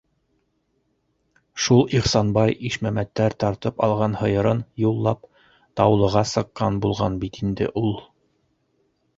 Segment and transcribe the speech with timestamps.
[1.65, 5.31] Шул Ихсанбай, Ишмәмәттәр тартып алған һыйырын юллап
[5.83, 7.95] Таулыға сыҡҡан булған бит инде ул...